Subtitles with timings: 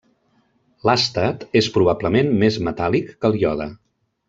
[0.89, 3.71] L'àstat és probablement més metàl·lic que el iode.